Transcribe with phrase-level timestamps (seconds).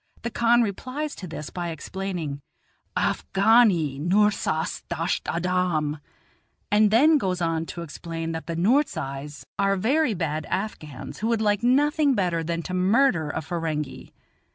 [0.23, 2.41] The khan replies to this by explaining,
[2.97, 5.99] "Afghani Noorzais dasht adam,"
[6.71, 11.39] and then goes on to explain that the Noorzais are very bad Afghans, who would
[11.39, 14.11] like nothing better than to murder a Ferenghi.